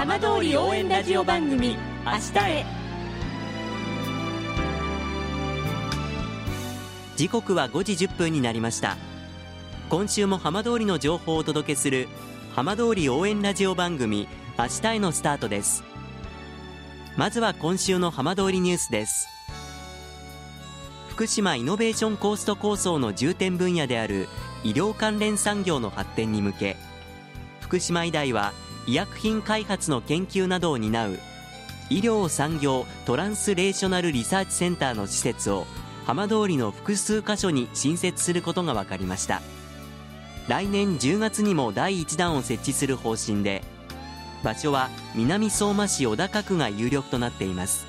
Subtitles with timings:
[0.00, 1.76] 浜通り応援ラジオ番組
[2.06, 2.18] 「明日
[2.48, 2.64] へ」
[7.18, 8.96] 時刻は5時1分になりました。
[9.90, 12.08] 今週も浜通りの情報をお届けする
[12.56, 14.26] 浜通り応援ラジオ番組
[14.58, 15.84] 「明日へ」のスタートです。
[17.18, 19.28] まずは今週の浜通りニュースです。
[21.10, 24.30] 福島イノベーションコースト構想の重点分野である
[24.64, 26.78] 医療関連産業の発展に向け
[27.60, 28.54] 福島医大は
[28.86, 31.18] 医薬品開発の研究などを担う
[31.90, 35.66] 医療産業トランスレーショナルリサーチセンターの施設を
[36.06, 39.42] 浜通りの複数箇所に新設することが分かりました。
[40.48, 43.62] 来年10月にも第1弾を設置する方針で
[44.42, 47.86] 場所は南相馬市小高区が有力となっています。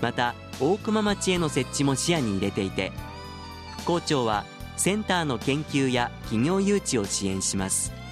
[0.00, 2.92] また大熊町への設置も視野に入れていて
[3.78, 4.44] 副校長は
[4.76, 8.03] センターの研究や企業誘致を支援します。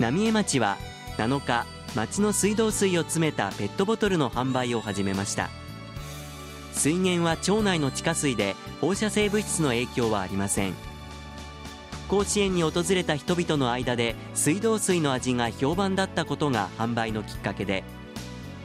[0.00, 0.78] 浪江町は
[1.18, 5.50] 7日町の水道水を詰めたペットボトルの販売を始めました。
[6.72, 10.72] 水源は町内の地下水で放射性物質の影響はありません。
[12.08, 17.84] 復興支援に訪れた人々の間で水道水の味が評判だったことが販売のきっかけで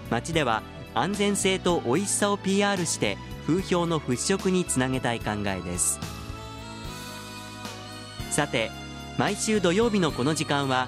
[0.09, 0.63] 町では
[0.93, 5.99] 安全性と美味しさを PR して風評の払拭につなげたい考えです。
[8.31, 8.71] さて
[9.17, 10.87] 毎週土曜日のこの時間は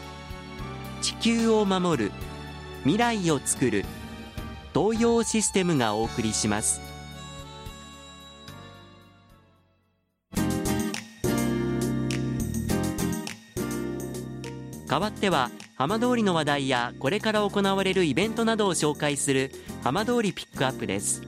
[1.01, 2.11] 地球を守る
[2.83, 3.85] 未来をつくる
[4.73, 6.79] 東洋システムがお送りします。
[14.87, 19.51] 代わっては浜通りの話題やこれから行われるイベントなどを紹介する
[19.83, 21.23] 浜通りピックアップです。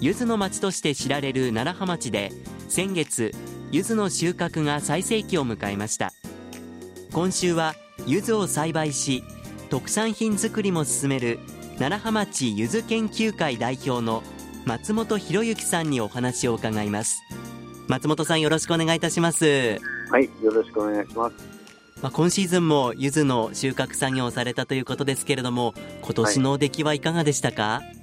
[0.00, 2.32] 柚子の町として知られる楢葉町で
[2.68, 3.32] 先月
[3.70, 6.12] 柚子の収穫が最盛期を迎えました。
[7.12, 7.74] 今週は
[8.06, 9.24] 柚子を栽培し
[9.70, 11.38] 特産品作りも進める
[11.78, 14.22] 楢葉町柚子研究会代表の
[14.66, 17.20] 松本博之さんにお話を伺います。
[17.88, 19.80] 松本さんよろしくお願いいたします。
[20.10, 21.34] はいよろしくお願いします。
[22.02, 27.96] まあ、今シーズンも柚子の収穫作業をされたということですけれども今年の出来はいかがでしたか、はい、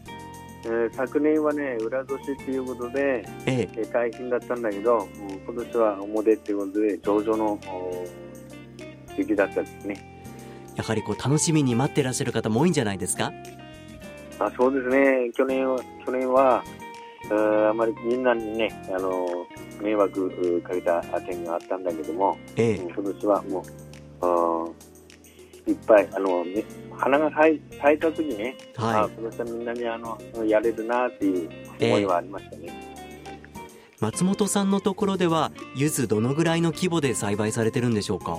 [0.66, 3.82] えー、昨年はね裏年っていうことで、ええ。
[3.82, 5.08] ー、大変だったんだけど
[5.46, 7.60] 今年は表っていうことで上々の
[9.20, 9.98] 出来だったですね。
[10.76, 13.32] やはりこう楽しみに待ってらっしゃる方も多いんじゃないですか？
[14.40, 15.32] あそうですね。
[15.36, 16.64] 去年は去年は
[17.70, 19.28] あまりみんなにねあの
[19.82, 23.64] 迷惑かけた点があったんだけども、ええ、今年はも
[25.66, 26.64] ういっぱいあの、ね、
[26.98, 31.50] 花が咲い咲いた時ね、はい、あ今年はみんなにあのやれるなっていう
[31.82, 32.72] 思いはありましたね、えー、
[34.00, 38.38] 松本さんのところでは柚子どのぐらいの規模で栽培されてるんでしょうか、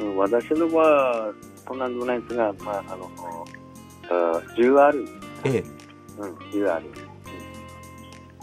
[0.00, 1.32] うん、私のは
[1.66, 3.10] そんなでもないですが、まあ、あの
[4.56, 5.08] 10ある、
[5.44, 5.64] ええ。
[6.18, 6.86] うん、10ある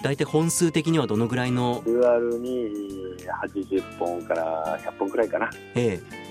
[0.04, 5.50] 大体本数的にはどのぐらいの ?UR に80本から100本くらいかな。
[5.74, 6.26] ええ。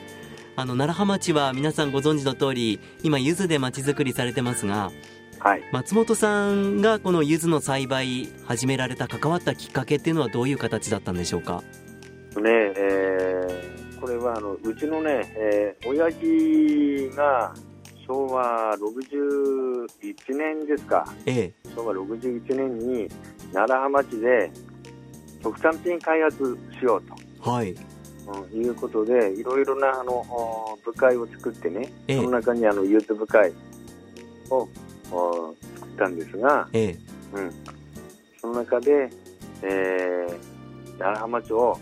[0.57, 4.93] あの楢葉町は皆さんご存知の通り今柚子で町づくりされてますが、
[5.41, 11.65] はい、松本さんがこの柚子の栽培始められた関わったきっかけっていうのはどういう形だったんでしょうか？
[12.37, 12.43] ね
[12.77, 13.34] え
[14.35, 17.55] はあのうちのね、えー、親父が
[18.07, 19.87] 昭和61
[20.37, 23.09] 年ですか、ええ、昭和61年に
[23.53, 24.51] 楢葉町で
[25.43, 27.51] 特産品開発しようと。
[27.51, 27.75] はい。
[28.27, 30.25] うん、いうことでいろいろなあの
[30.83, 33.53] 部会を作ってね、ええ、その中にあのユース部会
[34.49, 34.67] を
[35.11, 36.97] 作ったんですが、え、
[37.35, 37.53] うん、
[38.41, 39.11] その中で、
[39.61, 41.79] えー、楢浜町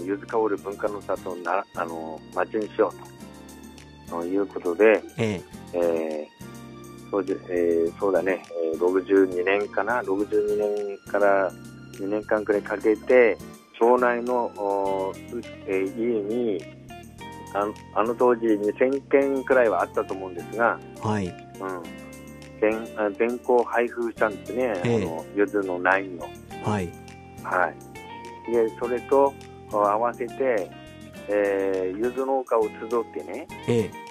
[0.00, 3.14] ゆず香る文化の里なあの町にしようと。
[4.22, 5.42] いうことで、え
[5.72, 6.28] え。
[7.08, 8.44] ー、そうでえー、そうだね、
[8.78, 11.50] 62年かな？62年から
[11.94, 13.36] 2年間くらいかけて
[13.78, 14.52] 町内の、
[15.66, 16.64] えー、家に
[17.54, 21.26] あのあの当時2000件くらいはあったと思うんですが、はい。
[21.26, 21.34] うん、
[22.60, 26.28] 全全校配布したんですね、えー、あのゆずのナインを。
[26.68, 26.92] はい。
[27.42, 27.72] は
[28.48, 29.34] い、でそれと
[29.78, 30.70] 合わせて、
[31.28, 34.04] えー、ゆず農家を集ってね、えー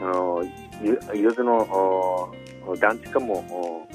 [0.00, 0.44] うん、あの
[0.82, 2.32] ゆゆずの
[2.80, 3.88] 団地化も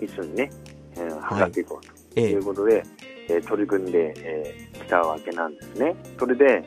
[0.00, 0.50] 一緒にね、
[0.96, 2.20] えー、図っていこうと。
[2.20, 2.34] い。
[2.36, 2.84] うことで、
[3.28, 5.96] えー、取り組んでき、えー、たわけなんですね。
[6.18, 6.62] それで、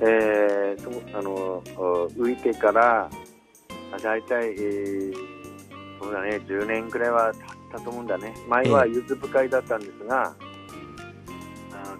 [0.00, 1.62] えー、そあの
[2.16, 3.08] 浮いてから
[4.02, 5.14] 大体、えー、
[6.00, 7.42] そうだね10年くらいは経っ
[7.72, 8.34] たと思うんだね。
[8.48, 10.47] 前はゆず深いだったんですが、えー、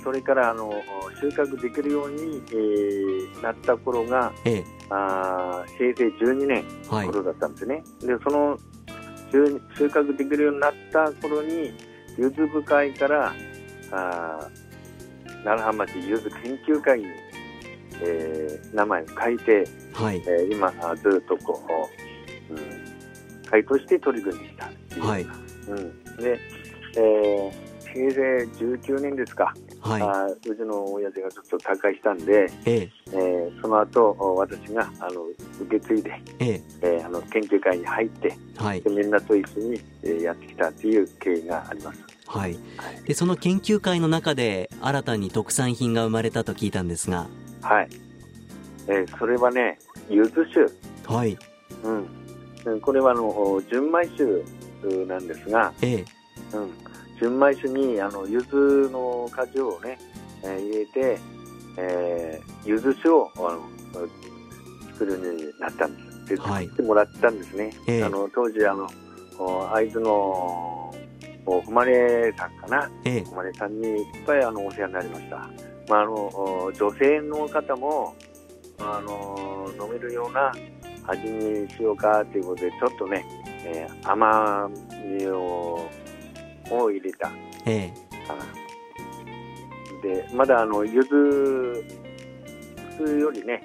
[0.03, 0.73] それからあの
[1.21, 6.65] 収穫できるように、えー、なった頃が、えー、あ平成12年
[7.07, 8.59] 頃だったんですね、はい、でその
[9.31, 11.73] 収穫できるようになった頃に
[12.17, 13.35] ゆず深いから
[13.93, 14.49] あ
[15.45, 17.07] 奈良浜町ゆず研究会に
[18.01, 21.89] えー、名前を変えて、はい、えー、今ずっとこ
[22.51, 25.23] う、うん、会として取り組んできたっていう、はい。
[25.69, 26.39] うん、で、
[26.97, 28.47] えー、平成
[28.87, 29.53] 19年ですか、
[29.89, 35.25] はい、あうちの親父がちょっと他界したんで、えー、えー、その後私があの
[35.63, 42.01] 受け継いで、えー、えー、あの研究会に入って、はい、でみんなと一緒に、えー、やってきたという経緯があります。
[42.27, 42.59] はい、
[43.07, 47.27] でその研究会の中で新たに特産品が生まれたと聞いたんですが
[47.63, 47.89] はい。
[48.87, 49.79] えー、それはね、
[50.11, 51.13] ゆず酒。
[51.13, 51.39] はい。
[51.85, 52.81] うん。
[52.81, 56.05] これはあの純米酒なんですが、ええ、
[56.55, 56.71] うん、
[57.21, 59.99] 純米酒にあの柚子の果汁をね、
[60.43, 61.19] えー、入れて、
[61.77, 63.63] えー、柚子酒をあの
[64.93, 66.09] 作るようになったんです。
[66.29, 67.73] で、作ってもらったんですね。
[67.87, 68.89] はい、あの当時あの
[69.73, 70.93] 会津の
[71.47, 75.37] 誉れさんかな、ええ、誉れさんにいっぱいあのお世話になりました。
[75.89, 78.15] まあ、あの女性の方も
[78.79, 80.53] あの飲めるような
[81.07, 83.25] 味にしようかということでちょっとね、
[83.65, 84.71] えー、甘
[85.19, 85.89] みを
[86.71, 87.31] を入れた、
[87.67, 87.93] え
[90.05, 91.09] え、でまだあの柚子
[92.99, 93.63] 普通よりね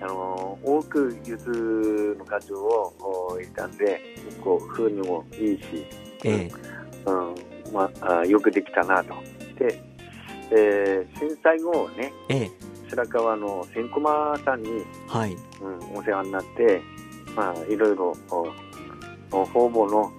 [0.00, 2.92] あの多く柚子の果汁を
[3.36, 5.86] 入れたんで結構風味もいいし、
[6.24, 6.50] ええ。
[7.06, 7.34] うん。
[7.72, 9.14] まあ、よくできたなと。
[9.58, 9.80] で
[10.50, 12.50] えー、震災後ね、ええ、
[12.90, 15.36] 白川の千駒さんに、はい。
[15.62, 16.82] うん、お世話になって、
[17.34, 18.14] まあ、いろいろ
[19.30, 20.12] 方々の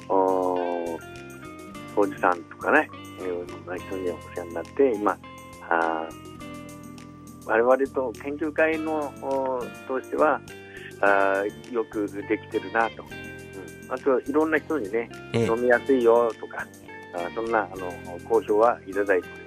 [1.95, 2.89] おじさんとかね、
[3.19, 5.17] いろんな人にお世話になって今
[5.69, 6.09] あ
[7.45, 9.13] 我々と研究会の
[9.87, 10.41] としては
[11.01, 16.65] あよくできてるなと、うん、あといろんな人にね、ええ、飲みやすいよとか
[17.13, 17.91] あそんなあの
[18.27, 19.45] 好評はいただいて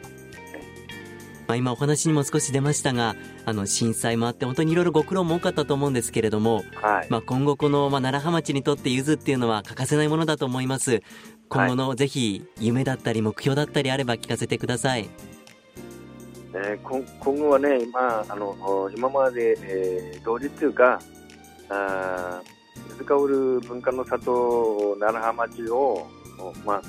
[1.49, 3.17] まあ、今お話にも少し出ましたが
[3.47, 11.03] あの震災もあって本当にいろいろご苦労も多かったと思うんですけれども、はい、まあ、今後この、まあ、奈良浜町にとってゆずっていうのは欠かせないものだと思います
[11.49, 15.09] 今後のぜひ夢だったり目標だったりあれば聞かせてください。
[16.55, 21.01] えー、今今後はね、まあ、あの今まで、えー、同時というか、
[21.69, 22.43] あ
[22.91, 26.07] 水香る文化の里奈良浜町を、
[26.65, 26.83] まあ、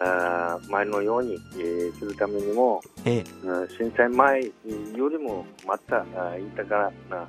[0.00, 3.24] あ前のように、えー、するためにも、ええ、
[3.76, 6.04] 震災前よりもまた
[6.36, 7.28] 豊かな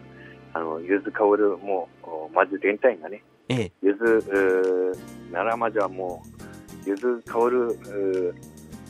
[0.54, 4.98] あのゆず香るもうまず全体がね、ええ、ゆず
[5.32, 6.43] 奈良まじはもう
[6.86, 8.36] ゆず香る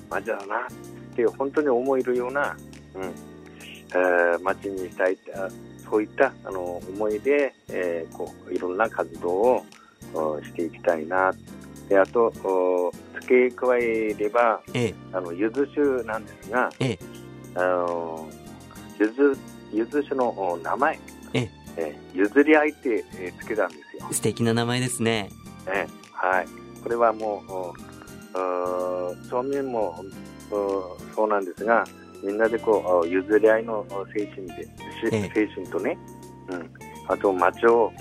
[0.09, 0.67] まじだな
[1.13, 2.55] っていう本当に思えるような、
[2.95, 5.17] うんえー、町にしたい
[5.89, 9.65] そういったあの思いで、えー、こういろんな活動を
[10.43, 11.33] していきたいな
[11.87, 12.31] であと
[13.21, 16.99] 付け加えれば、ええ、あの柚子酒なんですが、ええ、
[17.55, 18.29] あの
[18.99, 19.39] 柚子
[19.73, 20.99] 柚子酒の名前、
[21.33, 21.95] ええ。
[22.13, 24.07] 譲り合いって、えつけたんですよ。
[24.11, 25.29] 素敵な名前ですね、
[25.67, 30.03] えはいこれはもう町民も
[31.15, 31.83] そうなんですが
[32.23, 33.85] みんなでこう譲り合いの
[34.15, 34.67] 精神で、
[35.11, 35.97] ええ、精神とね、
[36.49, 36.69] うん、
[37.07, 37.91] あと町を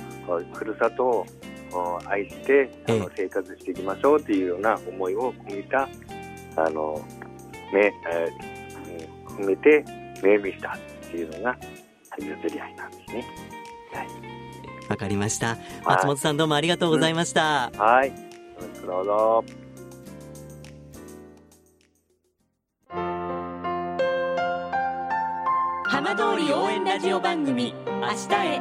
[0.53, 1.27] ふるさと
[1.73, 5.89] を愛してあの生活していきましょうというような思いを込めた
[6.57, 7.01] あの
[7.73, 9.85] め、えー、込めて
[10.23, 11.57] 命名したっていうのが
[12.19, 13.27] 譲り合いなんですね。
[13.93, 14.09] はい。
[14.89, 15.57] わかりました。
[15.85, 17.71] 松本さんどうもありがとうございました。
[17.73, 18.32] うん、はい。
[18.83, 19.45] よろしくどうぞ。
[25.85, 28.61] 浜通り応援ラジオ番組明日へ。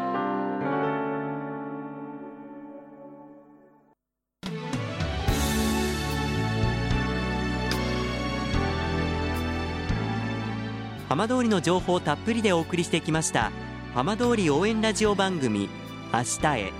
[11.10, 13.52] 浜通りの情報をたっぷりでお送りしてきました
[13.94, 15.68] 浜通り応援ラジオ番組
[16.14, 16.74] 明日へ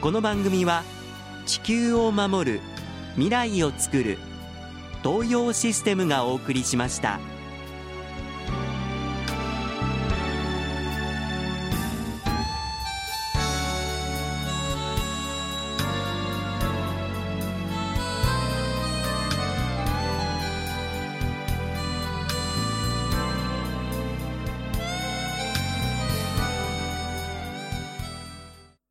[0.00, 0.82] この番組は
[1.46, 2.60] 地球を守る
[3.14, 4.18] 未来をつくる
[5.02, 7.20] 東洋システムがお送りしました。